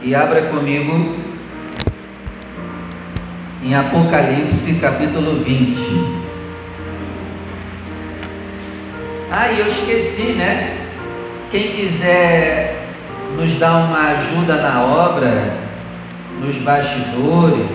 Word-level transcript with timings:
e 0.00 0.14
abra 0.14 0.42
comigo 0.42 1.16
em 3.62 3.74
Apocalipse 3.74 4.74
capítulo 4.74 5.42
20. 5.42 5.78
Ah, 9.30 9.50
e 9.50 9.58
eu 9.60 9.66
esqueci, 9.66 10.32
né? 10.32 10.86
Quem 11.50 11.72
quiser 11.72 12.86
nos 13.36 13.54
dar 13.58 13.76
uma 13.76 14.10
ajuda 14.10 14.56
na 14.56 14.84
obra, 14.84 15.52
nos 16.40 16.56
bastidores, 16.58 17.66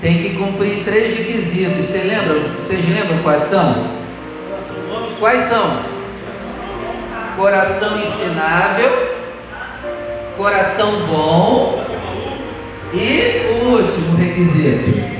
tem 0.00 0.22
que 0.22 0.36
cumprir 0.36 0.84
três 0.84 1.18
requisitos. 1.18 1.86
Você 1.86 1.98
lembra? 1.98 2.38
Vocês 2.60 2.88
lembram 2.88 3.18
quais 3.22 3.42
são? 3.42 3.86
Quais 5.18 5.42
são? 5.42 5.82
Coração 7.36 7.98
ensinável, 7.98 9.21
coração 10.36 11.06
bom 11.06 11.84
e 12.92 13.48
o 13.50 13.68
último 13.68 14.16
requisito. 14.16 15.12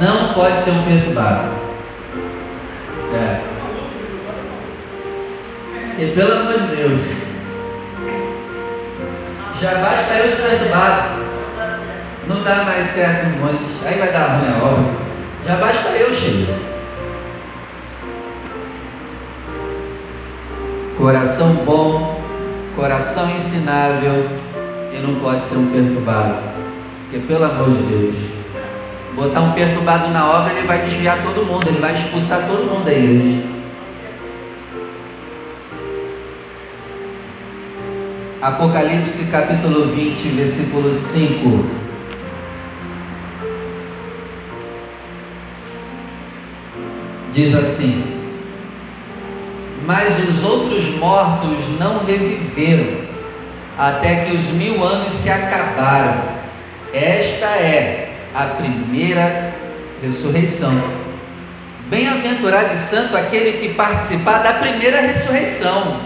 Não 0.00 0.32
pode 0.34 0.60
ser 0.62 0.70
um 0.70 0.82
perturbado. 0.82 1.50
É. 3.12 3.40
E 5.98 6.06
pelo 6.14 6.32
amor 6.32 6.60
de 6.60 6.76
Deus, 6.76 7.00
já 9.60 9.74
basta 9.74 10.14
eu 10.14 10.36
perturbado. 10.36 11.18
Não 12.28 12.42
dá 12.44 12.56
mais 12.64 12.86
certo 12.86 13.26
um 13.26 13.46
monte. 13.46 13.64
Aí 13.84 13.98
vai 13.98 14.12
dar 14.12 14.38
ruim 14.38 14.48
a 14.48 14.64
obra. 14.64 15.08
Já 15.44 15.56
basta 15.56 15.88
eu 15.90 16.14
cheio. 16.14 16.46
Coração 20.98 21.54
bom, 21.64 22.17
coração 22.78 23.28
ensinável 23.36 24.28
e 24.92 24.98
não 25.04 25.18
pode 25.18 25.44
ser 25.44 25.56
um 25.56 25.66
perturbado. 25.66 26.36
Porque, 27.02 27.26
pelo 27.26 27.44
amor 27.44 27.70
de 27.70 27.82
Deus, 27.82 28.16
botar 29.16 29.40
um 29.40 29.52
perturbado 29.52 30.10
na 30.10 30.24
obra, 30.24 30.52
ele 30.52 30.64
vai 30.64 30.82
desviar 30.82 31.20
todo 31.24 31.44
mundo, 31.44 31.66
ele 31.66 31.80
vai 31.80 31.94
expulsar 31.94 32.46
todo 32.46 32.70
mundo 32.70 32.84
da 32.84 32.94
igreja. 32.94 33.42
Apocalipse 38.40 39.24
capítulo 39.24 39.88
20, 39.88 40.28
versículo 40.28 40.94
5. 40.94 41.66
Diz 47.32 47.54
assim: 47.56 48.17
mas 49.88 50.18
os 50.28 50.44
outros 50.44 50.86
mortos 50.98 51.60
não 51.80 52.04
reviveram, 52.04 53.06
até 53.78 54.26
que 54.26 54.36
os 54.36 54.44
mil 54.48 54.84
anos 54.84 55.14
se 55.14 55.30
acabaram. 55.30 56.24
Esta 56.92 57.46
é 57.46 58.10
a 58.34 58.44
primeira 58.44 59.54
ressurreição. 60.02 60.78
Bem-aventurado 61.88 62.74
e 62.74 62.76
santo 62.76 63.16
aquele 63.16 63.52
que 63.52 63.72
participar 63.72 64.42
da 64.42 64.52
primeira 64.52 65.00
ressurreição. 65.00 66.00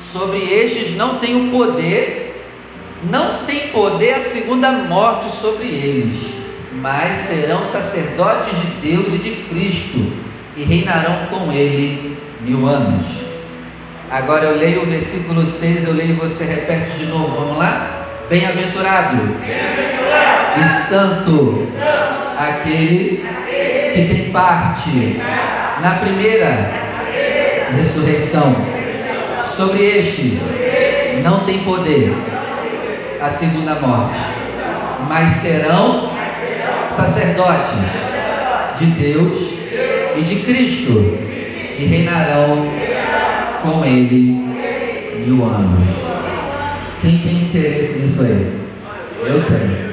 Sobre 0.00 0.38
estes 0.38 0.96
não 0.96 1.18
tem 1.18 1.36
o 1.36 1.50
poder, 1.50 2.42
não 3.04 3.44
tem 3.44 3.68
poder 3.68 4.14
a 4.14 4.20
segunda 4.20 4.72
morte 4.72 5.30
sobre 5.36 5.66
eles, 5.66 6.22
mas 6.72 7.16
serão 7.16 7.66
sacerdotes 7.66 8.58
de 8.58 8.90
Deus 8.90 9.12
e 9.12 9.18
de 9.18 9.30
Cristo 9.50 10.10
e 10.56 10.64
reinarão 10.64 11.26
com 11.26 11.52
ele 11.52 12.27
mil 12.40 12.66
anos. 12.66 13.06
Agora 14.10 14.44
eu 14.44 14.56
leio 14.56 14.82
o 14.82 14.86
versículo 14.86 15.44
6, 15.44 15.86
eu 15.86 15.94
leio 15.94 16.10
e 16.10 16.14
você 16.14 16.44
repete 16.44 16.98
de 16.98 17.06
novo. 17.06 17.40
Vamos 17.40 17.58
lá? 17.58 18.06
Bem-aventurado 18.28 19.16
Bem 19.16 20.64
e 20.64 20.68
santo, 20.88 21.68
aquele, 22.38 23.24
que 23.94 24.14
tem 24.14 24.30
parte 24.32 25.20
na 25.82 25.92
primeira 26.00 26.70
ressurreição. 27.76 28.56
Sobre 29.44 29.82
estes 29.82 30.40
não 31.22 31.40
tem 31.40 31.60
poder 31.60 32.14
a 33.20 33.28
segunda 33.28 33.74
morte, 33.74 34.18
mas 35.08 35.30
serão 35.32 36.12
sacerdotes 36.88 37.78
de 38.78 38.86
Deus 38.86 39.50
e 40.16 40.22
de 40.22 40.36
Cristo 40.36 41.18
e 41.78 41.84
reinarão 41.84 42.68
com 43.62 43.84
ele 43.84 44.44
mil 45.24 45.44
anos. 45.44 45.88
Quem 47.00 47.18
tem 47.18 47.42
interesse 47.42 48.00
nisso 48.00 48.22
aí? 48.22 48.58
Eu 49.24 49.42
tenho. 49.44 49.88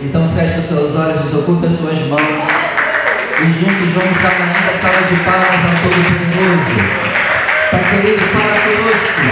Então 0.00 0.28
feche 0.30 0.58
os 0.58 0.64
seus 0.64 0.96
olhos, 0.96 1.22
desocupe 1.22 1.66
as 1.66 1.72
suas 1.74 1.98
mãos 2.08 2.44
e 3.40 3.44
juntos 3.44 3.92
vamos 3.94 4.22
dar 4.22 4.32
uma 4.32 4.46
linda 4.46 4.74
salva 4.80 5.02
de 5.02 5.16
palmas 5.22 5.60
ao 5.64 5.74
Todo-Poderoso. 5.82 7.10
Pai 7.70 7.84
querido, 7.90 8.24
fala 8.32 8.56
conosco, 8.60 9.22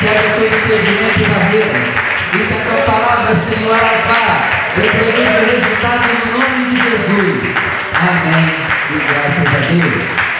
quebra 0.00 0.30
todo 0.34 0.46
impedimento 0.46 1.20
e 1.20 1.24
barreira 1.24 2.04
e 2.32 2.38
que 2.38 2.54
a 2.54 2.64
tua 2.64 2.80
palavra, 2.90 3.34
Senhor, 3.34 3.76
vá 4.08 4.48
e 4.76 4.88
produza 4.88 5.38
o 5.40 5.50
resultado 5.50 6.04
no 6.24 6.38
nome 6.38 6.70
de 6.70 6.76
Jesus. 6.76 7.54
Amém. 7.94 8.54
E 8.90 8.98
graças 9.12 9.46
a 9.46 9.58
Deus 9.70 10.33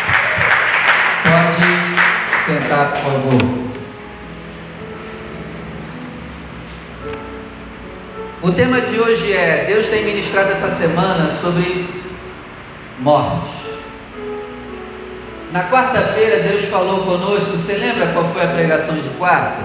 sentar, 2.74 2.90
por 2.90 3.00
favor. 3.00 3.64
O 8.42 8.52
tema 8.52 8.80
de 8.80 8.98
hoje 8.98 9.32
é: 9.32 9.64
Deus 9.66 9.86
tem 9.86 10.04
ministrado 10.04 10.50
essa 10.50 10.70
semana 10.70 11.30
sobre 11.30 11.86
morte. 12.98 13.64
Na 15.52 15.70
quarta-feira, 15.70 16.42
Deus 16.42 16.64
falou 16.64 17.04
conosco. 17.04 17.56
Você 17.56 17.74
lembra 17.74 18.08
qual 18.08 18.28
foi 18.32 18.42
a 18.42 18.48
pregação 18.48 18.96
de 18.96 19.08
quarta? 19.10 19.62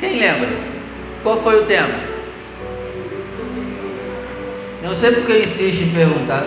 Quem 0.00 0.18
lembra? 0.18 0.48
Qual 1.22 1.42
foi 1.42 1.62
o 1.62 1.66
tema? 1.66 2.08
Não 4.82 4.94
sei 4.94 5.12
porque 5.12 5.32
eu 5.32 5.42
insisto 5.42 5.82
em 5.82 5.90
perguntar. 5.90 6.44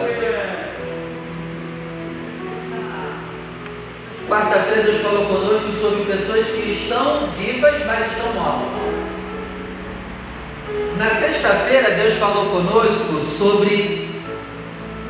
Quarta-feira 4.31 4.83
Deus 4.83 5.01
falou 5.01 5.25
conosco 5.25 5.73
sobre 5.81 6.05
pessoas 6.05 6.47
que 6.47 6.71
estão 6.71 7.27
vivas, 7.37 7.85
mas 7.85 8.09
estão 8.13 8.31
mortas. 8.31 8.69
Na 10.97 11.09
sexta-feira 11.09 11.91
Deus 11.91 12.13
falou 12.13 12.45
conosco 12.45 13.19
sobre 13.37 14.09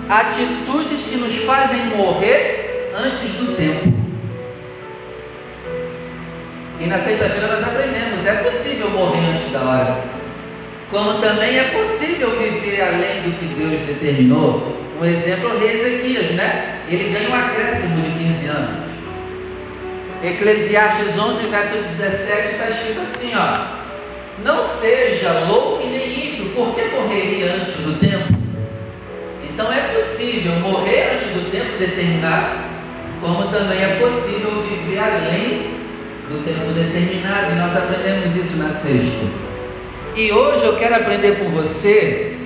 atitudes 0.09 1.05
que 1.05 1.17
nos 1.17 1.35
fazem 1.43 1.85
morrer 1.95 2.91
antes 2.97 3.29
do 3.33 3.55
tempo. 3.55 3.93
E 6.79 6.87
na 6.87 6.97
sexta-feira 6.97 7.47
nós 7.47 7.63
aprendemos, 7.63 8.25
é 8.25 8.33
possível 8.37 8.89
morrer 8.89 9.33
antes 9.35 9.51
da 9.51 9.59
hora. 9.59 10.03
Como 10.89 11.21
também 11.21 11.59
é 11.59 11.65
possível 11.65 12.31
viver 12.39 12.81
além 12.81 13.21
do 13.21 13.37
que 13.37 13.45
Deus 13.53 13.81
determinou. 13.81 14.75
Um 14.99 15.05
exemplo 15.05 15.47
é 15.47 15.53
o 15.53 15.59
rei 15.59 15.75
Ezequias, 15.75 16.31
né? 16.31 16.79
Ele 16.89 17.13
ganha 17.13 17.29
um 17.29 17.35
acréscimo 17.35 18.01
de 18.01 18.09
15 18.17 18.47
anos. 18.47 18.80
Eclesiastes 20.23 21.17
11, 21.17 21.47
verso 21.47 21.77
17 21.97 22.51
está 22.51 22.69
escrito 22.69 23.01
assim: 23.01 23.31
ó, 23.35 23.81
não 24.43 24.63
seja 24.63 25.45
louco 25.47 25.83
e 25.83 25.87
nem 25.87 26.27
ímpio, 26.27 26.51
porque 26.55 26.83
morreria 26.95 27.55
antes 27.55 27.73
do 27.77 27.99
tempo? 27.99 28.39
Então 29.43 29.73
é 29.73 29.95
possível 29.95 30.53
morrer 30.59 31.15
antes 31.15 31.29
do 31.29 31.51
tempo 31.51 31.75
determinado, 31.79 32.59
como 33.19 33.51
também 33.51 33.81
é 33.81 33.99
possível 33.99 34.61
viver 34.61 34.99
além 34.99 35.71
do 36.29 36.45
tempo 36.45 36.71
determinado, 36.71 37.51
e 37.51 37.55
nós 37.55 37.75
aprendemos 37.75 38.35
isso 38.35 38.57
na 38.57 38.69
sexta. 38.69 39.25
E 40.15 40.31
hoje 40.31 40.65
eu 40.65 40.77
quero 40.77 40.95
aprender 40.97 41.39
com 41.39 41.49
você 41.49 42.37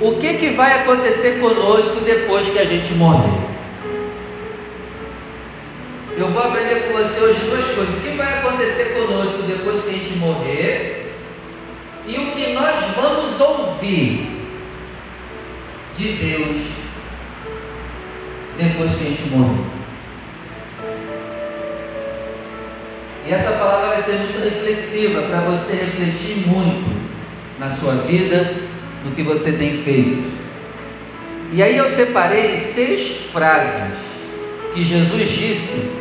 o 0.00 0.12
que, 0.12 0.38
que 0.38 0.50
vai 0.50 0.80
acontecer 0.80 1.38
conosco 1.38 2.00
depois 2.00 2.48
que 2.48 2.58
a 2.58 2.64
gente 2.64 2.94
morrer. 2.94 3.50
Eu 6.16 6.28
vou 6.28 6.42
aprender 6.42 6.86
com 6.86 6.92
você 6.92 7.20
hoje 7.20 7.40
duas 7.46 7.64
coisas. 7.64 7.94
O 7.94 8.00
que 8.00 8.16
vai 8.16 8.40
acontecer 8.40 8.94
conosco 8.94 9.42
depois 9.44 9.82
que 9.82 9.88
a 9.88 9.92
gente 9.92 10.18
morrer 10.18 11.14
e 12.06 12.16
o 12.18 12.32
que 12.32 12.52
nós 12.52 12.84
vamos 12.94 13.40
ouvir 13.40 14.28
de 16.00 16.12
Deus 16.14 16.62
depois 18.56 18.94
que 18.94 19.04
a 19.04 19.10
gente 19.10 19.28
morrer. 19.30 19.64
E 23.28 23.32
essa 23.32 23.52
palavra 23.52 23.88
vai 23.88 24.02
ser 24.02 24.12
muito 24.12 24.42
reflexiva 24.42 25.22
para 25.22 25.40
você 25.40 25.74
refletir 25.74 26.48
muito 26.48 27.00
na 27.58 27.70
sua 27.70 27.94
vida, 27.96 28.54
no 29.04 29.14
que 29.14 29.22
você 29.22 29.52
tem 29.52 29.82
feito. 29.82 30.40
E 31.52 31.62
aí 31.62 31.76
eu 31.76 31.86
separei 31.86 32.56
seis 32.56 33.26
frases 33.30 33.92
que 34.72 34.82
Jesus 34.82 35.30
disse 35.30 36.00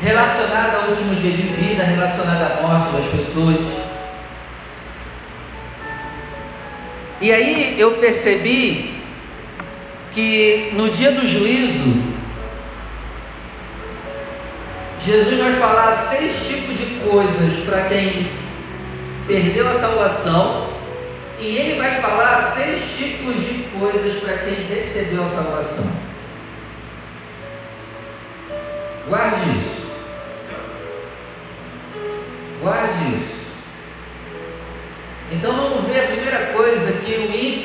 relacionada 0.00 0.76
ao 0.76 0.90
último 0.90 1.16
dia 1.16 1.32
de 1.32 1.42
vida, 1.42 1.82
relacionada 1.82 2.58
à 2.58 2.62
morte 2.62 2.92
das 2.92 3.06
pessoas. 3.06 3.85
E 7.20 7.32
aí 7.32 7.76
eu 7.78 7.92
percebi 7.92 8.94
que 10.12 10.70
no 10.74 10.90
dia 10.90 11.12
do 11.12 11.26
juízo, 11.26 12.16
Jesus 15.04 15.38
vai 15.38 15.52
falar 15.54 15.92
seis 16.10 16.46
tipos 16.46 16.78
de 16.78 16.86
coisas 17.08 17.64
para 17.64 17.88
quem 17.88 18.28
perdeu 19.26 19.68
a 19.68 19.80
salvação, 19.80 20.70
e 21.38 21.46
ele 21.46 21.78
vai 21.78 22.00
falar 22.00 22.52
seis 22.54 22.82
tipos 22.98 23.34
de 23.34 23.64
coisas 23.78 24.20
para 24.20 24.38
quem 24.38 24.54
recebeu 24.66 25.24
a 25.24 25.28
salvação. 25.28 25.90
Guarde 29.08 29.40
isso. 29.58 29.75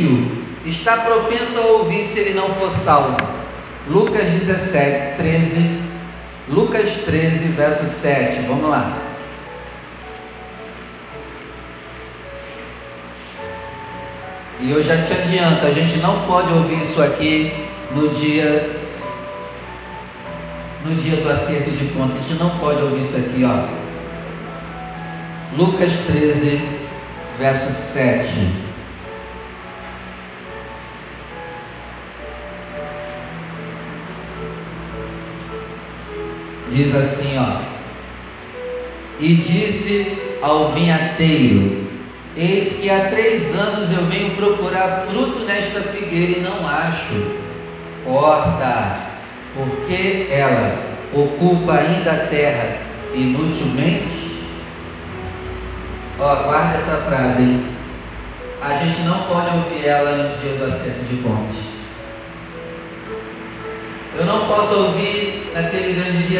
Ímpio 0.02 0.42
está 0.66 0.98
propenso 0.98 1.58
a 1.58 1.62
ouvir 1.62 2.04
se 2.04 2.20
ele 2.20 2.34
não 2.34 2.50
for 2.56 2.72
salvo. 2.72 3.18
Lucas 3.88 4.26
17, 4.26 5.18
13. 5.18 5.80
Lucas 6.48 6.90
13, 7.06 7.48
verso 7.50 7.86
7. 7.86 8.42
Vamos 8.48 8.70
lá. 8.70 8.98
E 14.60 14.70
eu 14.70 14.84
já 14.84 14.96
te 15.04 15.14
adianto, 15.14 15.66
a 15.66 15.72
gente 15.72 15.98
não 15.98 16.22
pode 16.28 16.54
ouvir 16.54 16.84
isso 16.84 17.02
aqui 17.02 17.52
no 17.96 18.10
dia 18.10 18.80
no 20.86 20.96
dia 20.96 21.16
do 21.18 21.30
acerto 21.30 21.72
de 21.72 21.86
conta. 21.94 22.16
A 22.18 22.22
gente 22.22 22.40
não 22.40 22.50
pode 22.58 22.82
ouvir 22.82 23.02
isso 23.02 23.18
aqui, 23.18 23.44
ó. 23.44 23.82
Lucas 25.58 25.94
13, 26.08 26.62
verso 27.40 27.72
7. 27.72 28.71
Diz 36.72 36.96
assim, 36.96 37.38
ó. 37.38 37.62
E 39.20 39.36
disse 39.36 40.18
ao 40.42 40.72
vinhateiro: 40.72 41.88
Eis 42.36 42.80
que 42.80 42.90
há 42.90 43.10
três 43.10 43.54
anos 43.54 43.92
eu 43.92 44.06
venho 44.06 44.36
procurar 44.36 45.06
fruto 45.10 45.40
nesta 45.40 45.82
figueira 45.82 46.40
e 46.40 46.42
não 46.42 46.68
acho. 46.68 47.42
Corta, 48.06 48.98
porque 49.54 50.28
ela 50.32 50.78
ocupa 51.14 51.74
ainda 51.74 52.12
a 52.12 52.28
terra 52.28 52.78
inutilmente? 53.14 54.22
Ó, 56.18 56.36
guarda 56.44 56.76
essa 56.76 56.98
frase, 56.98 57.42
hein? 57.42 57.66
A 58.62 58.76
gente 58.76 59.02
não 59.02 59.24
pode 59.24 59.58
ouvir 59.58 59.88
ela 59.88 60.12
no 60.12 60.38
dia 60.38 60.54
do 60.58 60.66
acerto 60.66 61.04
de 61.06 61.22
contas. 61.22 61.58
Eu 64.18 64.26
não 64.26 64.48
posso 64.48 64.76
ouvir 64.76 65.52
naquele 65.54 65.81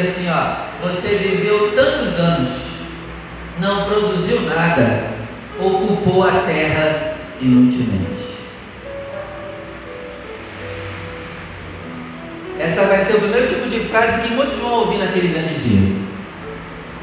assim, 0.02 0.28
ó. 0.30 0.88
Você 0.88 1.16
viveu 1.16 1.74
tantos 1.76 2.20
anos, 2.20 2.54
não 3.60 3.86
produziu 3.86 4.42
nada, 4.42 5.12
ocupou 5.60 6.24
a 6.24 6.42
terra 6.46 7.16
inutilmente. 7.40 8.22
Essa 12.60 12.84
vai 12.84 13.04
ser 13.04 13.16
o 13.16 13.22
primeiro 13.22 13.48
tipo 13.48 13.70
de 13.70 13.80
frase 13.90 14.22
que 14.22 14.34
muitos 14.34 14.56
vão 14.60 14.72
ouvir 14.82 15.00
naquele 15.00 15.30
grande 15.30 15.56
dia. 15.56 16.02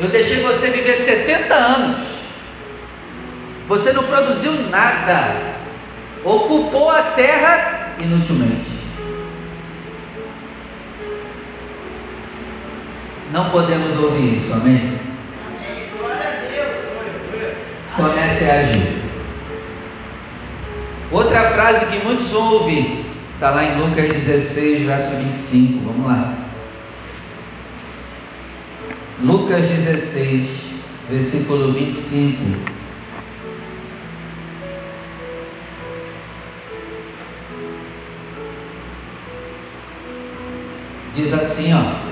Eu 0.01 0.09
deixei 0.09 0.41
você 0.41 0.69
viver 0.69 0.95
70 0.95 1.55
anos. 1.55 2.07
Você 3.67 3.93
não 3.93 4.05
produziu 4.05 4.53
nada. 4.71 5.35
Ocupou 6.25 6.89
a 6.91 7.03
terra 7.03 7.95
inutilmente. 7.99 8.68
Não 13.33 13.51
podemos 13.51 13.97
ouvir 13.99 14.37
isso, 14.37 14.53
amém? 14.55 14.99
Comece 17.95 18.45
a 18.45 18.61
agir. 18.61 18.99
Outra 21.11 21.51
frase 21.51 21.87
que 21.87 22.05
muitos 22.05 22.29
vão 22.31 22.55
ouvir. 22.55 23.05
Está 23.35 23.51
lá 23.51 23.65
em 23.65 23.79
Lucas 23.79 24.09
16, 24.09 24.83
verso 24.83 25.17
25. 25.17 25.85
Vamos 25.85 26.07
lá. 26.07 26.35
Lucas 29.23 29.63
16, 29.63 30.49
versículo 31.11 31.73
25. 31.73 32.79
Diz 41.15 41.33
assim, 41.33 41.75
ó. 41.75 42.08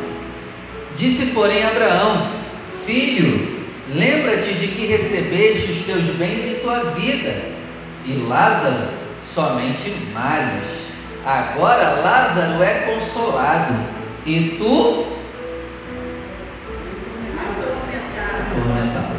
Disse, 0.96 1.26
porém, 1.26 1.64
Abraão: 1.64 2.30
Filho, 2.86 3.66
lembra-te 3.94 4.54
de 4.54 4.68
que 4.68 4.86
recebeste 4.86 5.72
os 5.72 5.84
teus 5.84 6.04
bens 6.16 6.46
em 6.46 6.60
tua 6.60 6.84
vida, 6.90 7.34
e 8.06 8.12
Lázaro 8.26 8.88
somente 9.24 9.90
males. 10.14 10.86
Agora 11.24 12.00
Lázaro 12.02 12.62
é 12.62 12.94
consolado 12.94 13.74
e 14.24 14.56
tu 14.58 15.06
atormentado. 18.56 19.16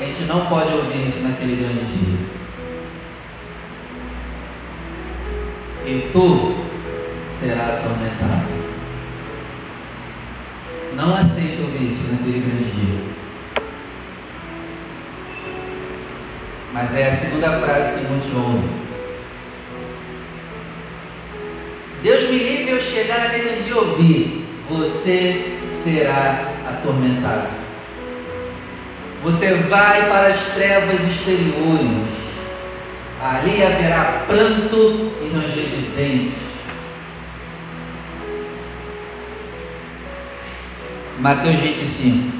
A 0.00 0.04
gente 0.04 0.22
não 0.22 0.46
pode 0.46 0.72
ouvir 0.74 1.06
isso 1.06 1.22
naquele 1.22 1.56
grande 1.56 1.84
dia. 1.84 2.18
E 5.86 6.10
tu 6.12 6.64
será 7.26 7.78
atormentado. 7.78 8.47
Não 11.08 11.16
ouvir 11.62 11.90
isso 11.90 12.12
naquele 12.12 12.40
grande 12.40 12.64
dia. 12.64 13.00
Mas 16.74 16.94
é 16.94 17.06
a 17.06 17.16
segunda 17.16 17.48
frase 17.60 17.98
que 17.98 18.04
ouvir. 18.04 18.68
Deus 22.02 22.24
me 22.24 22.38
livre 22.38 22.72
eu 22.72 22.80
chegar 22.82 23.20
naquele 23.20 23.62
dia 23.62 23.70
e 23.70 23.72
ouvir: 23.72 24.46
Você 24.68 25.58
será 25.70 26.52
atormentado. 26.68 27.48
Você 29.22 29.54
vai 29.54 30.10
para 30.10 30.28
as 30.28 30.40
trevas 30.52 31.00
exteriores. 31.00 32.06
Ali 33.22 33.62
haverá 33.62 34.24
pranto 34.26 35.10
e 35.22 35.30
ranger 35.34 35.70
de 35.70 35.82
dentes. 35.96 36.47
Mateus 41.20 41.58
25. 41.58 42.32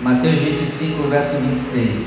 Mateus 0.00 0.36
25, 0.36 1.08
verso 1.10 1.36
26. 1.36 2.06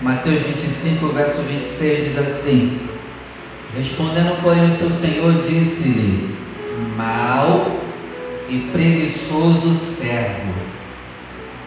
Mateus 0.00 0.42
25, 0.42 1.08
verso 1.08 1.42
26 1.42 2.04
diz 2.04 2.18
assim: 2.18 2.88
Respondendo, 3.76 4.40
porém, 4.40 4.68
o 4.68 4.70
seu 4.70 4.90
Senhor 4.90 5.42
disse-lhe: 5.42 6.36
Mal 6.96 7.80
e 8.48 8.70
preguiçoso 8.70 9.74
servo, 9.74 10.54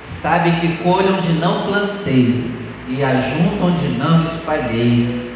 sabe 0.06 0.62
que 0.62 0.78
colho 0.78 1.18
onde 1.18 1.34
não 1.34 1.66
plantei 1.66 2.61
e 2.92 3.04
ajunto 3.04 3.64
onde 3.64 3.88
não 3.98 4.22
espalhei. 4.24 5.32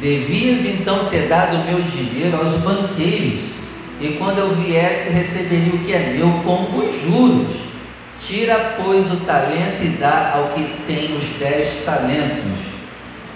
Devias 0.00 0.64
então 0.64 1.06
ter 1.06 1.28
dado 1.28 1.64
meu 1.66 1.82
dinheiro 1.82 2.38
aos 2.38 2.54
banqueiros, 2.62 3.44
e 4.00 4.16
quando 4.18 4.38
eu 4.38 4.54
viesse 4.54 5.10
receberia 5.10 5.74
o 5.74 5.78
que 5.78 5.92
é 5.92 6.14
meu 6.16 6.30
com 6.42 6.78
os 6.78 7.02
juros. 7.02 7.56
Tira, 8.18 8.76
pois, 8.82 9.10
o 9.12 9.16
talento 9.16 9.82
e 9.82 9.96
dá 9.98 10.32
ao 10.36 10.48
que 10.54 10.74
tem 10.86 11.16
os 11.16 11.26
dez 11.38 11.84
talentos. 11.84 12.70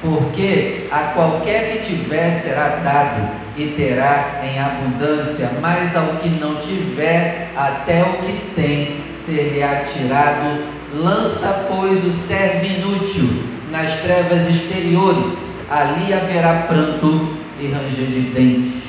Porque 0.01 0.87
a 0.91 1.13
qualquer 1.15 1.73
que 1.73 1.87
tiver 1.87 2.31
será 2.31 2.81
dado 2.83 3.29
e 3.57 3.69
terá 3.69 4.43
em 4.45 4.59
abundância, 4.59 5.51
mas 5.61 5.97
ao 5.97 6.17
que 6.17 6.29
não 6.29 6.57
tiver, 6.57 7.51
até 7.57 8.03
o 8.03 8.25
que 8.25 8.53
tem 8.55 9.05
ser-lhe-á 9.09 9.85
tirado. 9.85 10.65
Lança, 10.95 11.67
pois, 11.69 12.05
o 12.05 12.11
servo 12.11 12.65
inútil 12.65 13.44
nas 13.75 13.97
trevas 14.03 14.49
exteriores, 14.49 15.59
ali 15.69 16.15
haverá 16.15 16.63
pranto 16.69 17.37
e 17.59 17.67
ranger 17.67 18.07
de 18.07 18.21
dentes. 18.33 18.85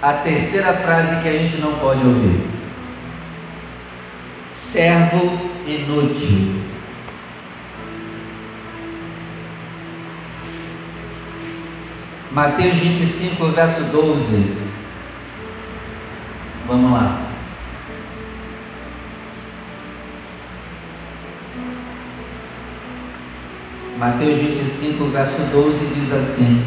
A 0.00 0.12
terceira 0.12 0.72
frase 0.74 1.20
que 1.20 1.28
a 1.28 1.32
gente 1.32 1.60
não 1.60 1.72
pode 1.80 2.06
ouvir 2.06 2.48
servo 4.52 5.40
inútil. 5.66 6.62
Mateus 12.30 12.76
25, 12.76 13.46
verso 13.48 13.82
12. 13.90 14.56
Vamos 16.68 16.92
lá. 16.92 17.29
Mateus 24.00 24.38
25, 24.38 25.04
verso 25.10 25.42
12 25.52 25.94
diz 25.94 26.10
assim: 26.10 26.64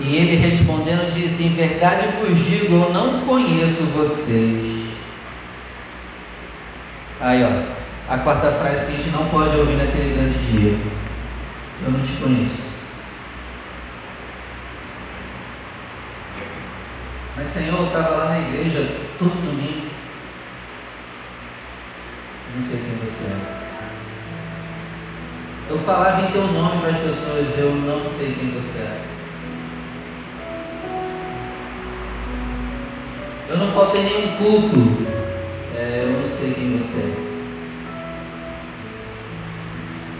E 0.00 0.16
ele 0.16 0.34
respondendo 0.34 1.14
disse: 1.14 1.44
Em 1.44 1.50
verdade 1.50 2.08
vos 2.18 2.36
digo, 2.36 2.74
eu 2.74 2.92
não 2.92 3.20
conheço 3.20 3.84
vocês. 3.94 4.88
Aí, 7.20 7.44
ó, 7.44 8.12
a 8.12 8.18
quarta 8.18 8.50
frase 8.50 8.86
que 8.86 8.92
a 8.92 8.96
gente 8.96 9.10
não 9.10 9.28
pode 9.28 9.56
ouvir 9.56 9.76
naquele 9.76 10.16
grande 10.16 10.38
dia: 10.50 10.76
Eu 11.86 11.92
não 11.92 12.00
te 12.00 12.12
conheço. 12.14 12.74
Mas, 17.36 17.46
Senhor, 17.46 17.78
eu 17.78 17.86
estava 17.86 18.16
lá 18.16 18.30
na 18.30 18.40
igreja 18.40 18.96
todo 19.16 19.30
domingo. 19.46 19.83
Eu 25.68 25.78
falava 25.78 26.20
em 26.20 26.30
teu 26.30 26.46
nome 26.46 26.78
para 26.80 26.90
as 26.90 26.98
pessoas, 26.98 27.58
eu 27.58 27.74
não 27.74 28.02
sei 28.18 28.34
quem 28.34 28.50
você 28.50 28.80
é. 28.80 29.00
Eu 33.48 33.56
não 33.56 33.72
faltei 33.72 34.02
nenhum 34.02 34.36
culto, 34.36 35.06
é, 35.74 36.02
eu 36.04 36.20
não 36.20 36.28
sei 36.28 36.52
quem 36.52 36.76
você 36.76 37.18
é. 37.18 37.24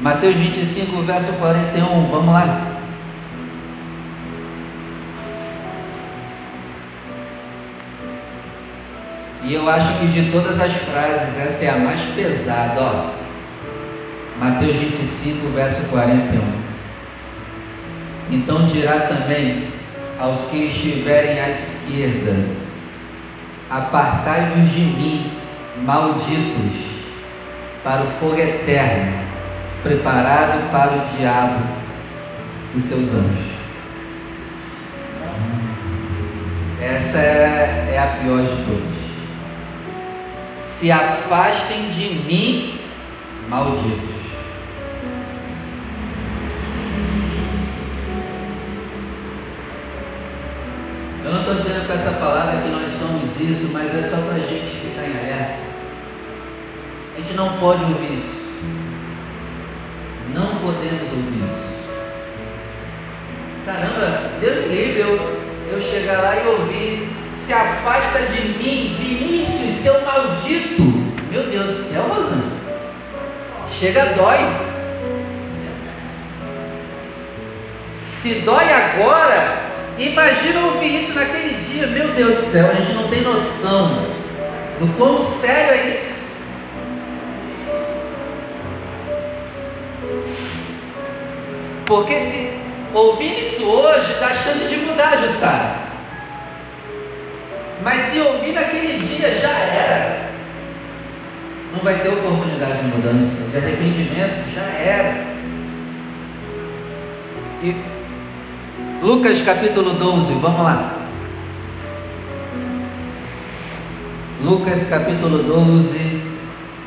Mateus 0.01 0.35
25, 0.35 1.03
verso 1.03 1.33
41, 1.35 2.11
vamos 2.11 2.33
lá. 2.33 2.75
E 9.43 9.53
eu 9.53 9.69
acho 9.69 9.99
que 9.99 10.07
de 10.07 10.31
todas 10.31 10.59
as 10.59 10.73
frases, 10.73 11.39
essa 11.39 11.65
é 11.67 11.69
a 11.69 11.77
mais 11.77 12.01
pesada, 12.15 12.81
ó. 12.81 13.24
Mateus 14.39 14.77
25, 14.77 15.49
verso 15.55 15.89
41. 15.91 16.41
Então 18.31 18.67
dirá 18.67 19.01
também 19.01 19.69
aos 20.19 20.47
que 20.47 20.65
estiverem 20.67 21.39
à 21.41 21.51
esquerda: 21.51 22.49
Apartai-vos 23.71 24.71
de 24.71 24.81
mim, 24.81 25.33
malditos, 25.85 26.81
para 27.85 28.03
o 28.03 28.11
fogo 28.13 28.39
eterno, 28.39 29.21
preparado 29.83 30.71
para 30.73 30.93
o 30.93 31.17
diabo 31.17 31.65
e 32.75 32.81
seus 32.81 33.11
anjos. 33.11 33.55
Essa 36.83 37.19
é, 37.19 37.93
é 37.95 37.99
a 37.99 38.21
pior 38.21 38.43
de 38.43 38.65
todas. 38.65 38.95
Se 40.59 40.91
afastem 40.91 41.89
de 41.91 42.15
mim, 42.27 42.81
malditos. 43.49 44.14
Isso, 53.51 53.71
mas 53.73 53.95
é 53.95 54.03
só 54.03 54.17
para 54.17 54.37
a 54.37 54.39
gente 54.39 54.65
ficar 54.65 55.03
em 55.03 55.19
alerta. 55.19 55.59
A 57.17 57.21
gente 57.21 57.35
não 57.35 57.59
pode 57.59 57.85
ouvir 57.85 58.19
isso. 58.19 58.45
Não 60.35 60.57
podemos 60.57 61.13
ouvir 61.13 61.45
isso. 61.45 61.75
Caramba, 63.67 64.31
Deus 64.41 64.67
me 64.67 64.75
livre 64.75 65.01
eu, 65.01 65.41
eu 65.73 65.81
chegar 65.81 66.21
lá 66.21 66.37
e 66.37 66.47
ouvir. 66.47 67.09
Se 67.35 67.53
afasta 67.53 68.21
de 68.21 68.41
mim, 68.59 68.97
Vinícius, 68.99 69.83
seu 69.83 70.01
maldito. 70.05 70.83
Meu 71.31 71.45
Deus 71.45 71.77
do 71.77 71.83
céu, 71.83 72.03
Rosana. 72.03 72.45
Chega, 73.71 74.15
dói. 74.15 74.39
Se 78.09 78.35
dói 78.41 78.73
agora, 78.73 79.64
Imagina 79.99 80.61
ouvir 80.61 80.99
isso 80.99 81.15
naquele 81.15 81.55
dia, 81.55 81.87
meu 81.87 82.09
Deus 82.15 82.37
do 82.37 82.51
céu, 82.51 82.69
a 82.69 82.75
gente 82.75 82.95
não 82.95 83.07
tem 83.09 83.23
noção 83.23 84.07
do 84.81 84.89
quão 84.97 85.21
sério 85.21 85.73
é 85.73 85.91
isso. 85.91 86.15
Porque 91.87 92.19
se 92.19 92.59
ouvir 92.93 93.41
isso 93.41 93.65
hoje, 93.69 94.15
dá 94.19 94.33
chance 94.35 94.65
de 94.69 94.77
mudar, 94.79 95.17
Jussara. 95.19 95.85
Mas 97.85 98.01
se 98.01 98.19
ouvir 98.19 98.53
naquele 98.53 99.07
dia, 99.07 99.35
já 99.37 99.51
era. 99.51 100.31
Não 101.73 101.81
vai 101.81 101.95
ter 101.99 102.09
oportunidade 102.09 102.79
de 102.79 102.85
mudança, 102.89 103.51
de 103.51 103.57
arrependimento, 103.59 104.55
já 104.55 104.63
era. 104.63 105.25
E 107.63 107.94
Lucas 109.05 109.43
capítulo 109.43 109.93
12, 109.93 110.33
vamos 110.41 110.63
lá. 110.63 110.95
Lucas 114.43 114.89
capítulo 114.89 115.43
12, 115.43 116.23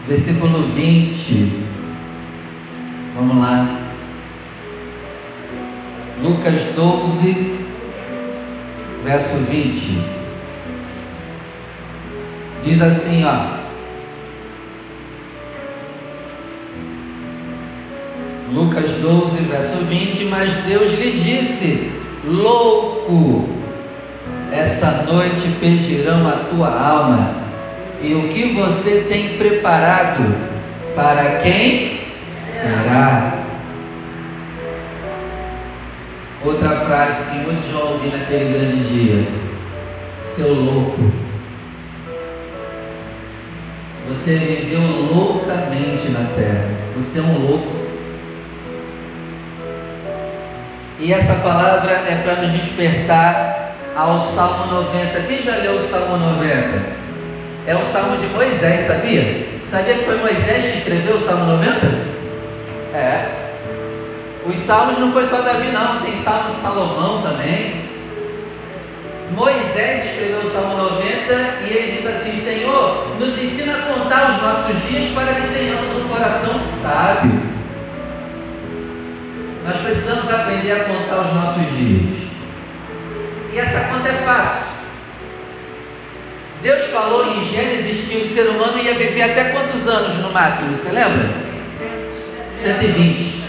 versículo 0.08 0.64
20. 0.64 1.52
Vamos 3.16 3.38
lá. 3.38 3.68
Lucas 6.24 6.60
12, 6.76 7.56
verso 9.04 9.38
20. 9.48 10.00
Diz 12.64 12.82
assim, 12.82 13.26
ó. 13.26 13.58
Lucas 18.52 18.90
12, 19.04 19.44
verso 19.44 19.86
20, 19.86 20.26
mas 20.26 20.52
Deus 20.66 20.92
lhe 20.98 21.12
disse: 21.12 22.07
louco, 22.28 23.48
essa 24.52 25.06
noite 25.10 25.48
pedirão 25.60 26.28
a 26.28 26.46
tua 26.50 26.68
alma, 26.68 27.36
e 28.02 28.14
o 28.14 28.28
que 28.30 28.54
você 28.54 29.06
tem 29.10 29.38
preparado, 29.38 30.36
para 30.96 31.40
quem 31.40 32.02
será? 32.44 33.34
Outra 36.46 36.70
frase 36.86 37.32
que 37.32 37.38
muitos 37.40 37.72
já 37.72 37.80
ouviram 37.80 38.18
naquele 38.20 38.54
grande 38.54 38.84
dia: 38.88 39.28
seu 40.22 40.54
louco. 40.54 41.12
Você 44.08 44.36
viveu 44.36 44.82
loucamente 44.82 46.10
na 46.10 46.30
terra. 46.36 46.70
Você 46.96 47.20
é 47.20 47.22
um 47.22 47.40
louco. 47.40 47.77
E 51.00 51.14
essa 51.14 51.34
palavra 51.36 51.92
é 51.92 52.22
para 52.24 52.42
nos 52.42 52.52
despertar 52.54 53.72
ao 53.96 54.20
Salmo 54.20 54.66
90. 54.74 55.22
Quem 55.28 55.44
já 55.44 55.56
leu 55.58 55.76
o 55.76 55.82
Salmo 55.82 56.18
90? 56.18 56.98
É 57.68 57.76
o 57.76 57.86
Salmo 57.86 58.18
de 58.18 58.26
Moisés, 58.28 58.88
sabia? 58.88 59.48
Sabia 59.64 59.94
que 59.94 60.06
foi 60.06 60.18
Moisés 60.18 60.72
que 60.72 60.78
escreveu 60.80 61.18
o 61.18 61.20
Salmo 61.20 61.46
90? 61.58 61.88
É. 62.96 63.30
Os 64.48 64.58
salmos 64.60 64.98
não 64.98 65.12
foi 65.12 65.26
só 65.26 65.42
Davi, 65.42 65.68
não, 65.72 66.02
tem 66.02 66.16
Salmo 66.24 66.56
de 66.56 66.62
Salomão 66.62 67.22
também. 67.22 67.86
Moisés 69.36 70.06
escreveu 70.06 70.40
o 70.40 70.52
Salmo 70.52 70.78
90 70.78 71.34
e 71.68 71.74
ele 71.74 71.98
diz 71.98 72.08
assim: 72.08 72.42
Senhor, 72.44 73.08
nos 73.20 73.38
ensina 73.38 73.74
a 73.74 73.82
contar 73.82 74.32
os 74.32 74.42
nossos 74.42 74.90
dias 74.90 75.14
para 75.14 75.34
que 75.34 75.54
tenhamos 75.54 75.98
um 75.98 76.08
coração 76.08 76.54
sábio. 76.82 77.57
Nós 79.68 79.82
precisamos 79.82 80.34
aprender 80.34 80.72
a 80.72 80.86
contar 80.86 81.20
os 81.20 81.34
nossos 81.34 81.78
dias. 81.78 82.30
E 83.52 83.60
essa 83.60 83.82
conta 83.90 84.08
é 84.08 84.14
fácil. 84.24 84.68
Deus 86.62 86.86
falou 86.86 87.36
em 87.36 87.44
Gênesis 87.44 88.08
que 88.08 88.16
o 88.16 88.34
ser 88.34 88.48
humano 88.48 88.80
ia 88.80 88.94
viver 88.94 89.24
até 89.24 89.50
quantos 89.50 89.86
anos 89.86 90.16
no 90.24 90.32
máximo? 90.32 90.74
Você 90.74 90.90
lembra? 90.90 91.30
120. 92.56 93.44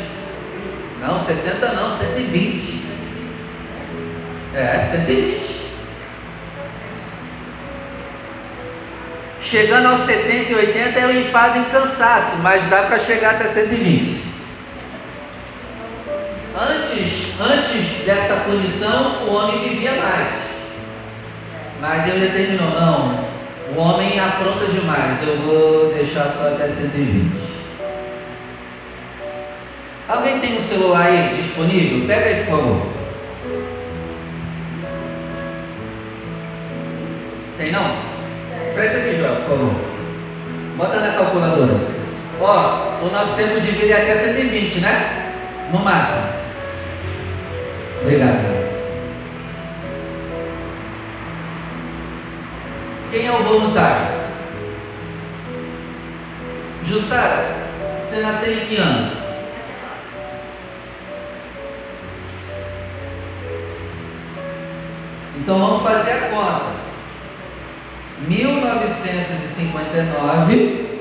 Não, 1.00 1.20
70 1.20 1.72
não, 1.74 1.96
120. 1.96 2.82
É, 4.56 4.78
120. 4.90 5.58
Chegando 9.40 9.86
aos 9.86 10.00
70 10.00 10.52
e 10.52 10.54
80 10.56 10.98
é 10.98 11.06
o 11.06 11.20
enfado 11.20 11.60
e 11.60 11.64
cansaço, 11.66 12.38
mas 12.42 12.64
dá 12.64 12.82
para 12.82 12.98
chegar 12.98 13.36
até 13.36 13.46
120. 13.48 14.27
Antes, 17.40 18.04
dessa 18.04 18.34
punição, 18.44 19.24
o 19.28 19.32
homem 19.32 19.68
vivia 19.68 19.92
mais. 19.92 20.28
Mas 21.80 22.04
Deus 22.04 22.20
determinou, 22.20 22.70
não, 22.70 23.28
O 23.76 23.80
homem 23.80 24.18
apronta 24.18 24.66
demais, 24.66 25.18
eu 25.24 25.36
vou 25.36 25.94
deixar 25.94 26.28
só 26.30 26.48
até 26.48 26.68
120. 26.68 27.30
Alguém 30.08 30.40
tem 30.40 30.56
um 30.56 30.60
celular 30.60 31.06
aí 31.06 31.36
disponível? 31.40 32.08
Pega 32.08 32.24
aí, 32.24 32.44
por 32.44 32.56
favor. 32.56 32.86
Tem 37.58 37.70
não? 37.70 37.96
Presta 38.74 38.98
aqui, 38.98 39.16
Joel, 39.16 39.36
por 39.36 39.50
favor. 39.50 39.74
Bota 40.76 41.00
na 41.00 41.12
calculadora. 41.12 41.74
Ó, 42.40 43.04
o 43.04 43.10
nosso 43.12 43.34
tempo 43.36 43.60
de 43.60 43.70
vida 43.72 43.94
é 43.94 44.02
até 44.02 44.14
120, 44.16 44.80
né? 44.80 45.32
No 45.72 45.80
máximo. 45.80 46.37
Obrigado. 48.08 48.40
Quem 53.10 53.26
é 53.26 53.32
o 53.32 53.42
voluntário? 53.42 54.06
Jussara, 56.86 57.68
você 58.02 58.22
nasceu 58.22 58.54
em 58.54 58.60
que 58.60 58.76
ano? 58.76 59.12
Então 65.36 65.58
vamos 65.58 65.82
fazer 65.82 66.12
a 66.12 66.30
conta. 66.30 66.78
1959 68.26 70.98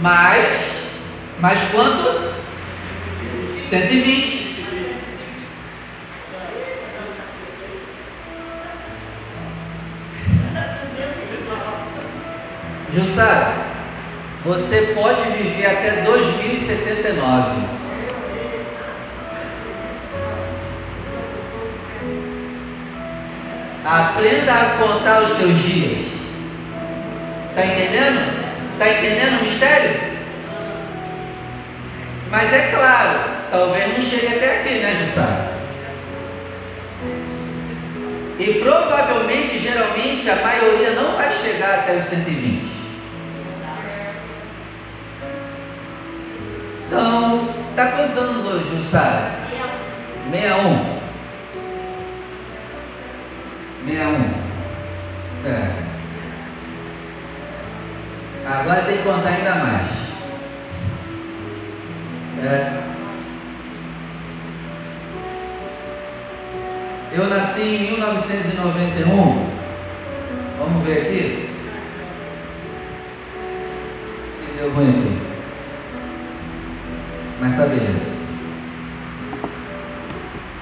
mais 0.00 0.90
mais 1.38 1.60
quanto? 1.70 2.31
120. 3.72 4.66
Jussara, 12.94 13.54
você 14.44 14.92
pode 14.94 15.22
viver 15.30 15.64
até 15.64 16.02
2079. 16.02 17.66
Aprenda 23.86 24.52
a 24.52 24.76
contar 24.76 25.22
os 25.22 25.30
teus 25.38 25.58
dias. 25.62 26.08
Está 27.48 27.64
entendendo? 27.64 28.42
Está 28.74 28.90
entendendo 28.90 29.40
o 29.40 29.44
mistério? 29.44 30.12
Mas 32.30 32.52
é 32.52 32.70
claro, 32.70 33.31
talvez 33.52 33.92
não 33.92 34.02
chegue 34.02 34.34
até 34.34 34.60
aqui, 34.60 34.78
né, 34.80 34.96
Jussara? 34.98 35.52
E 38.38 38.54
provavelmente, 38.54 39.58
geralmente, 39.58 40.28
a 40.28 40.36
maioria 40.36 40.92
não 40.92 41.16
vai 41.16 41.30
chegar 41.30 41.80
até 41.80 41.96
os 41.96 42.04
120. 42.06 42.72
Então, 46.86 47.54
tá 47.76 47.92
quantos 47.92 48.16
anos 48.16 48.46
hoje, 48.46 48.76
Jussara? 48.76 49.32
61. 50.30 51.02
61. 53.86 54.42
É. 55.44 55.82
Agora 58.46 58.82
tem 58.82 58.96
que 58.96 59.02
contar 59.02 59.28
ainda 59.28 59.54
mais. 59.56 59.90
É. 62.44 62.91
Eu 67.14 67.26
nasci 67.26 67.60
em 67.60 67.92
1991. 67.92 69.46
Vamos 70.58 70.86
ver 70.86 71.02
aqui. 71.02 71.50
E 74.40 74.58
deu 74.58 74.70
ruim 74.72 74.88
aqui. 74.88 75.18
Mas 77.38 77.56
tá 77.56 77.66
beleza. 77.66 78.22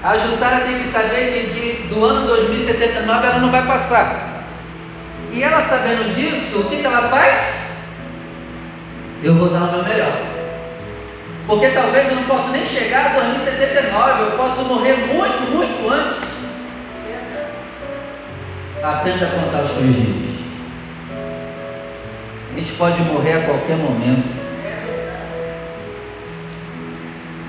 A 0.03 0.17
Jussara 0.17 0.65
tem 0.65 0.79
que 0.79 0.87
saber 0.87 1.31
que 1.31 1.53
de, 1.53 1.87
do 1.87 2.03
ano 2.03 2.27
2079 2.27 3.27
ela 3.27 3.39
não 3.39 3.51
vai 3.51 3.65
passar. 3.65 4.43
E 5.31 5.41
ela 5.41 5.61
sabendo 5.61 6.13
disso, 6.13 6.59
o 6.59 6.69
que, 6.69 6.81
que 6.81 6.85
ela 6.85 7.07
faz? 7.07 7.39
Eu 9.23 9.35
vou 9.35 9.49
dar 9.49 9.59
o 9.59 9.71
meu 9.71 9.83
melhor. 9.83 10.11
Porque 11.47 11.69
talvez 11.69 12.09
eu 12.09 12.15
não 12.15 12.23
possa 12.23 12.49
nem 12.49 12.65
chegar 12.65 13.11
a 13.11 13.19
2079, 13.19 14.21
eu 14.21 14.31
posso 14.31 14.61
morrer 14.63 14.97
muito, 15.07 15.51
muito 15.51 15.89
antes. 15.89 16.30
Aprenda 18.83 19.25
a 19.25 19.29
contar 19.29 19.61
os 19.63 19.71
teus 19.73 19.95
dias. 19.95 20.31
A 22.51 22.59
gente 22.59 22.71
pode 22.73 22.99
morrer 23.01 23.33
a 23.33 23.45
qualquer 23.45 23.77
momento. 23.77 24.33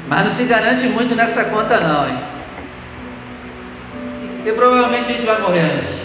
Mas 0.08 0.24
não 0.24 0.32
se 0.32 0.44
garante 0.44 0.86
muito 0.88 1.14
nessa 1.14 1.44
conta 1.44 1.80
não, 1.80 2.06
hein? 2.06 2.18
Porque 4.36 4.52
provavelmente 4.52 5.10
a 5.10 5.12
gente 5.14 5.24
vai 5.24 5.40
morrer 5.40 5.60
antes. 5.60 6.02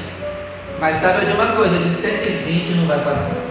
Mas 0.79 0.95
sabe 0.97 1.25
de 1.25 1.33
uma 1.33 1.47
coisa, 1.47 1.77
de 1.77 1.89
120 1.89 2.69
não 2.75 2.87
vai 2.87 2.99
passar. 2.99 3.47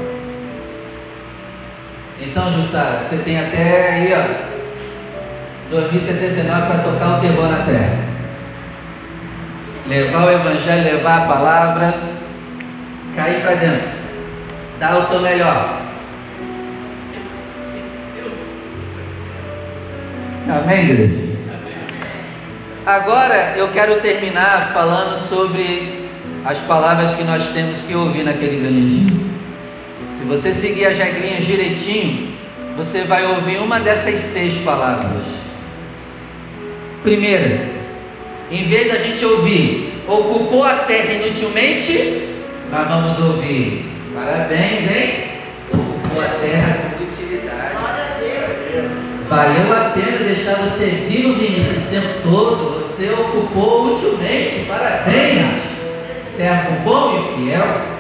Então, 2.19 2.51
Jussara, 2.53 3.01
você 3.01 3.19
tem 3.19 3.39
até 3.39 3.93
aí, 3.93 4.15
ó, 4.15 4.57
2079 5.71 6.67
para 6.67 6.79
tocar 6.79 7.19
o 7.19 7.21
terror 7.21 7.51
na 7.51 7.65
terra. 7.65 8.06
Levar 9.89 10.25
o 10.25 10.33
evangelho, 10.33 10.85
levar 10.85 11.23
a 11.23 11.27
palavra, 11.27 11.95
cair 13.15 13.41
para 13.43 13.55
dentro. 13.55 13.89
Dar 14.81 14.99
o 14.99 15.07
teu 15.07 15.21
melhor. 15.21 15.81
Amém, 20.49 20.91
igreja? 20.91 21.27
Agora 22.85 23.55
eu 23.57 23.69
quero 23.69 24.01
terminar 24.01 24.71
falando 24.73 25.19
sobre 25.19 26.09
as 26.45 26.59
palavras 26.59 27.15
que 27.15 27.25
nós 27.25 27.49
temos 27.49 27.79
que 27.83 27.95
ouvir 27.95 28.23
naquele 28.23 28.61
grande 28.61 29.01
dia. 29.01 29.27
Se 30.13 30.25
você 30.25 30.53
seguir 30.53 30.87
as 30.87 30.97
regrinhas 30.97 31.45
direitinho, 31.45 32.37
você 32.77 33.03
vai 33.03 33.25
ouvir 33.25 33.59
uma 33.59 33.81
dessas 33.81 34.15
seis 34.17 34.63
palavras. 34.63 35.23
Primeira, 37.03 37.76
em 38.51 38.69
vez 38.69 38.93
da 38.93 38.99
gente 38.99 39.25
ouvir 39.25 40.03
ocupou 40.07 40.65
a 40.65 40.75
terra 40.75 41.13
inutilmente, 41.13 42.29
nós 42.71 42.89
vamos 42.89 43.19
ouvir 43.19 43.91
parabéns, 44.15 44.91
hein? 44.91 45.25
Ocupou 45.73 46.23
a 46.23 46.29
terra 46.41 46.79
com 46.97 47.05
utilidade. 47.05 47.77
Valeu 49.29 49.73
a 49.73 49.91
pena 49.91 50.19
deixar 50.19 50.55
você 50.57 50.87
vivo, 51.09 51.35
Vinícius, 51.35 51.77
esse 51.77 51.91
tempo 51.91 52.21
todo. 52.23 52.87
Você 52.87 53.11
ocupou 53.11 53.97
utilmente. 53.97 54.65
Parabéns, 54.69 55.63
servo 56.25 56.81
bom 56.85 57.19
e 57.19 57.45
fiel. 57.45 57.97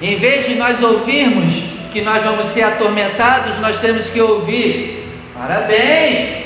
Em 0.00 0.16
vez 0.16 0.46
de 0.46 0.54
nós 0.54 0.80
ouvirmos 0.82 1.52
que 1.92 2.00
nós 2.00 2.22
vamos 2.22 2.46
ser 2.46 2.62
atormentados, 2.62 3.58
nós 3.58 3.78
temos 3.80 4.06
que 4.08 4.20
ouvir: 4.20 5.08
parabéns. 5.34 6.39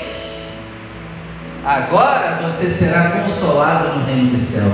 Agora 1.65 2.41
você 2.43 2.69
será 2.69 3.09
consolado 3.09 3.97
no 3.97 4.05
reino 4.05 4.29
dos 4.29 4.43
céus. 4.43 4.71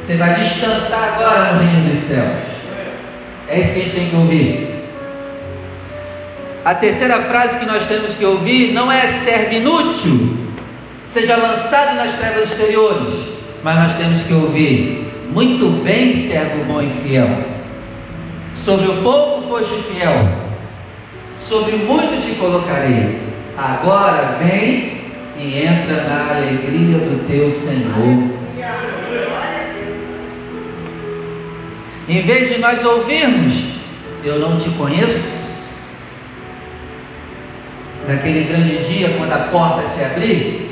Você 0.00 0.14
vai 0.14 0.34
descansar 0.34 1.14
agora 1.14 1.54
no 1.54 1.64
reino 1.64 1.90
dos 1.90 1.98
céus. 1.98 2.36
É 3.48 3.58
isso 3.58 3.72
que 3.72 3.80
a 3.80 3.82
gente 3.82 3.96
tem 3.96 4.10
que 4.10 4.16
ouvir. 4.16 4.74
A 6.64 6.72
terceira 6.72 7.20
frase 7.22 7.58
que 7.58 7.66
nós 7.66 7.84
temos 7.86 8.14
que 8.14 8.24
ouvir 8.24 8.72
não 8.72 8.92
é 8.92 9.08
serve 9.08 9.56
inútil, 9.56 10.36
seja 11.08 11.36
lançado 11.36 11.96
nas 11.96 12.14
trevas 12.14 12.50
exteriores, 12.52 13.14
mas 13.64 13.76
nós 13.76 13.96
temos 13.96 14.22
que 14.22 14.34
ouvir 14.34 15.12
muito 15.32 15.82
bem, 15.82 16.14
servo 16.14 16.64
bom 16.64 16.80
e 16.80 16.88
fiel. 17.02 17.28
Sobre 18.54 18.86
o 18.86 19.02
pouco 19.02 19.48
foste 19.48 19.82
fiel, 19.92 20.28
sobre 21.36 21.72
muito 21.72 22.24
te 22.24 22.36
colocarei. 22.36 23.20
Agora 23.58 24.38
vem 24.40 25.03
e 25.36 25.64
entra 25.64 26.04
na 26.04 26.36
alegria 26.36 26.98
do 26.98 27.26
teu 27.26 27.50
Senhor. 27.50 28.34
Em 32.08 32.20
vez 32.20 32.50
de 32.50 32.58
nós 32.60 32.84
ouvirmos, 32.84 33.74
eu 34.22 34.38
não 34.38 34.58
te 34.58 34.68
conheço, 34.70 35.34
naquele 38.06 38.44
grande 38.44 38.84
dia, 38.84 39.14
quando 39.16 39.32
a 39.32 39.38
porta 39.50 39.88
se 39.88 40.04
abrir, 40.04 40.64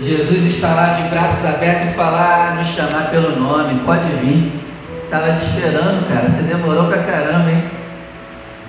Jesus 0.00 0.44
está 0.46 0.74
lá 0.74 0.86
de 0.94 1.08
braços 1.08 1.44
abertos 1.46 1.90
e 1.90 1.94
falar, 1.94 2.56
nos 2.56 2.68
chamar 2.68 3.10
pelo 3.10 3.38
nome, 3.38 3.80
pode 3.84 4.08
vir. 4.22 4.52
Estava 5.04 5.32
te 5.32 5.44
esperando, 5.46 6.08
cara. 6.08 6.28
Você 6.28 6.42
demorou 6.42 6.88
pra 6.88 7.02
caramba, 7.04 7.50
hein? 7.50 7.64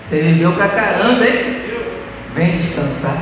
Você 0.01 0.21
viveu 0.21 0.51
pra 0.53 0.69
caramba, 0.69 1.25
hein? 1.25 1.61
Vem 2.35 2.57
descansar. 2.57 3.17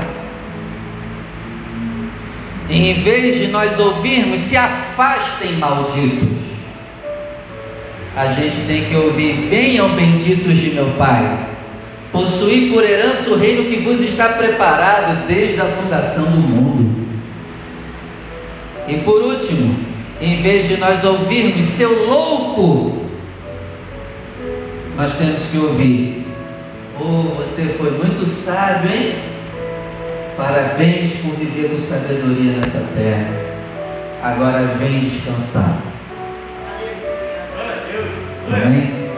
Em 2.69 2.93
vez 3.01 3.39
de 3.39 3.47
nós 3.47 3.79
ouvirmos, 3.79 4.39
se 4.39 4.55
afastem 4.55 5.53
malditos, 5.53 6.29
a 8.15 8.27
gente 8.27 8.65
tem 8.67 8.85
que 8.85 8.95
ouvir: 8.95 9.47
venham 9.49 9.89
benditos 9.89 10.57
de 10.57 10.71
meu 10.71 10.87
Pai, 10.97 11.47
possuir 12.11 12.71
por 12.71 12.83
herança 12.83 13.31
o 13.31 13.37
reino 13.37 13.69
que 13.69 13.81
vos 13.81 13.99
está 13.99 14.29
preparado 14.29 15.27
desde 15.27 15.59
a 15.59 15.65
fundação 15.65 16.23
do 16.25 16.37
mundo. 16.37 17.03
E 18.87 18.97
por 18.97 19.21
último, 19.21 19.75
em 20.21 20.41
vez 20.41 20.67
de 20.67 20.77
nós 20.77 21.03
ouvirmos, 21.03 21.65
seu 21.65 22.07
louco, 22.07 23.05
nós 24.95 25.15
temos 25.15 25.45
que 25.47 25.57
ouvir: 25.57 26.27
oh, 26.99 27.35
você 27.35 27.63
foi 27.77 27.91
muito 27.91 28.25
sábio, 28.25 28.91
hein? 28.91 29.32
Parabéns 30.35 31.21
por 31.21 31.35
viver 31.35 31.69
com 31.69 31.77
sabedoria 31.77 32.53
nessa 32.53 32.79
terra. 32.95 33.27
Agora 34.23 34.65
vem 34.79 35.01
descansar. 35.01 35.77
Amém? 38.47 39.11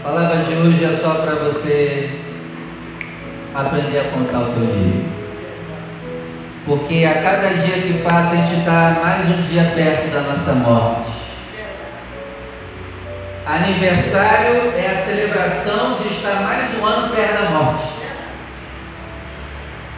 A 0.00 0.08
palavra 0.08 0.42
de 0.44 0.54
hoje 0.54 0.84
é 0.84 0.92
só 0.92 1.14
para 1.14 1.36
você 1.36 2.10
aprender 3.54 4.00
a 4.00 4.04
contar 4.04 4.40
o 4.40 4.54
teu 4.54 4.66
dia. 4.66 5.04
Porque 6.66 7.04
a 7.04 7.22
cada 7.22 7.48
dia 7.54 7.82
que 7.82 8.02
passa 8.02 8.32
a 8.32 8.36
gente 8.36 8.58
está 8.58 9.00
mais 9.00 9.26
um 9.28 9.42
dia 9.42 9.70
perto 9.76 10.12
da 10.12 10.22
nossa 10.22 10.54
morte. 10.54 11.10
Aniversário 13.46 14.72
é 14.76 14.88
a 14.90 14.94
celebração 14.94 15.98
de 15.98 16.08
estar 16.08 16.42
mais 16.42 16.70
um 16.80 16.84
ano 16.84 17.14
perto 17.14 17.34
da 17.34 17.50
morte. 17.50 17.93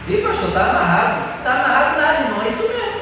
Ih, 0.09 0.21
pastor, 0.21 0.47
está 0.47 0.69
amarrado. 0.69 1.37
Está 1.37 1.51
amarrado 1.51 2.01
nada, 2.01 2.21
irmão. 2.21 2.41
É 2.41 2.47
isso 2.47 2.63
mesmo. 2.63 3.01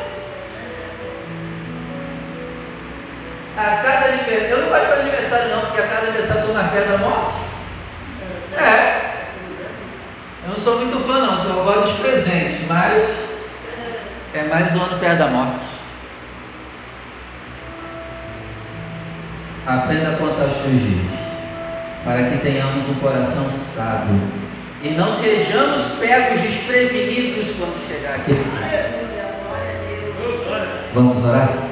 A 3.58 3.64
cada 3.84 4.06
aniversário. 4.08 4.50
Eu 4.50 4.62
não 4.62 4.70
gosto 4.70 4.86
de 4.88 5.00
aniversário, 5.02 5.50
não, 5.50 5.62
porque 5.62 5.82
a 5.82 5.88
cada 5.88 6.08
aniversário 6.08 6.40
estou 6.40 6.56
mais 6.56 6.72
perto 6.72 6.90
da 6.90 6.98
morte. 6.98 7.38
É. 8.58 9.26
Eu 10.44 10.50
não 10.50 10.58
sou 10.58 10.80
muito 10.80 11.00
fã, 11.06 11.20
não. 11.20 11.38
Só 11.38 11.64
gosto 11.64 11.82
dos 11.82 12.00
presentes, 12.00 12.68
mas. 12.68 13.26
É 14.34 14.44
mais 14.50 14.76
um 14.76 14.82
ano 14.82 15.00
perto 15.00 15.20
da 15.20 15.28
morte. 15.28 15.66
Aprenda 19.68 20.10
a 20.10 20.18
contar 20.18 20.46
os 20.46 20.56
teus 20.56 20.80
dias, 20.80 21.20
para 22.04 22.24
que 22.24 22.38
tenhamos 22.40 22.88
um 22.90 22.96
coração 22.96 23.50
sábio 23.52 24.45
e 24.86 24.90
não 24.90 25.12
sejamos 25.18 25.82
pegos 26.00 26.42
desprevenidos 26.42 27.48
quando 27.58 27.88
chegar 27.88 28.18
aquele 28.18 28.44
dia. 28.44 29.06
Vamos 30.94 31.26
orar? 31.26 31.65